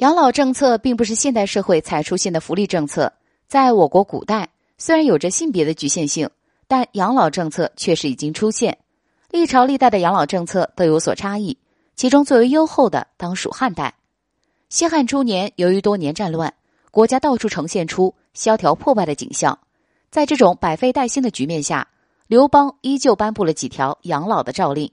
[0.00, 3.12] 养老政策并不是现代社会才出现的福利政策，
[3.46, 4.48] 在我国古代
[4.78, 6.30] 虽然有着性别的局限性，
[6.66, 8.78] 但养老政策确实已经出现。
[9.30, 11.58] 历朝历代的养老政策都有所差异，
[11.96, 13.94] 其中最为优厚的当属汉代。
[14.70, 16.54] 西汉初年，由于多年战乱，
[16.90, 19.58] 国家到处呈现出萧条破败的景象。
[20.10, 21.86] 在这种百废待兴的局面下，
[22.26, 24.90] 刘邦依旧颁布了几条养老的诏令。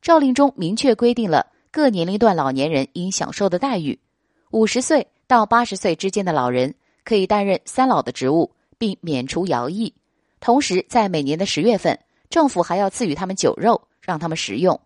[0.00, 3.98] 诏令中明确规定了各年龄段老年人应享受的待遇：
[4.50, 9.94] 五十岁到八十岁之间的老人可以担任三老的职务，并免除徭役。
[10.40, 11.98] 同时，在每年的十月份，
[12.30, 14.80] 政府还要赐予他们酒肉，让他们食用。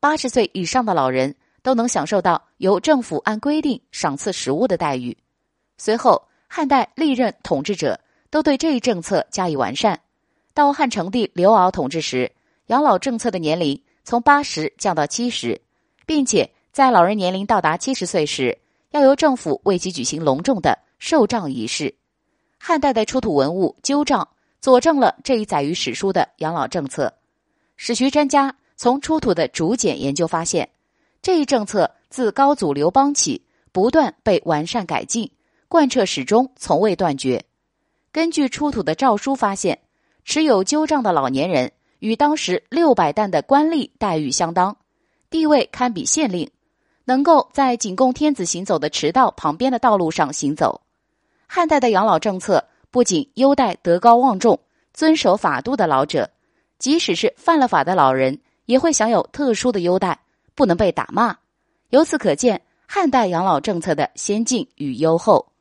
[0.00, 1.34] 八十岁以上的老人。
[1.60, 5.14] 都能享受到由政府按规定赏赐食物的待遇。
[5.76, 10.00] 随后，汉代历任统治者都对这一政策加以完善。
[10.54, 12.32] 到汉成帝刘骜统治时，
[12.68, 15.60] 养老政策的年龄从八十降到七十，
[16.06, 18.56] 并且在老人年龄到达七十岁时，
[18.90, 21.94] 要由政府为其举行隆重的寿葬仪式。
[22.58, 24.28] 汉代的出土文物鸠杖
[24.60, 27.14] 佐证了这一载于史书的养老政策。
[27.76, 30.68] 史学专家从出土的竹简研究发现。
[31.20, 35.30] 这一政策自高祖刘邦起，不断被完善改进，
[35.68, 37.44] 贯彻始终，从未断绝。
[38.12, 39.80] 根据出土的诏书发现，
[40.24, 44.76] 持有鸠杖的老年人与当时六百担的官吏待遇相当，
[45.28, 46.50] 地位堪比县令，
[47.08, 50.82] 能够在仅供天子行走的驰道旁边的道路上行走。
[51.46, 54.60] 汉代的养老政策不仅优待德高望重、
[54.92, 56.28] 遵守法度的老者，
[56.78, 60.20] 即使是犯了法的老人，也会享有特殊的优待。
[60.54, 61.34] 不能被打骂，
[61.90, 65.52] 由此可见汉代养老政策的先进与优厚。